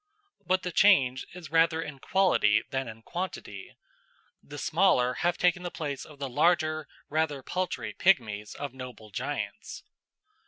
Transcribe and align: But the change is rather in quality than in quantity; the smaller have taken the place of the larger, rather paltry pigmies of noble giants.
But 0.43 0.63
the 0.63 0.71
change 0.71 1.27
is 1.35 1.51
rather 1.51 1.79
in 1.79 1.99
quality 1.99 2.63
than 2.71 2.87
in 2.87 3.03
quantity; 3.03 3.75
the 4.41 4.57
smaller 4.57 5.13
have 5.13 5.37
taken 5.37 5.61
the 5.61 5.69
place 5.69 6.05
of 6.05 6.17
the 6.17 6.27
larger, 6.27 6.87
rather 7.07 7.43
paltry 7.43 7.93
pigmies 7.93 8.55
of 8.55 8.73
noble 8.73 9.11
giants. 9.11 9.83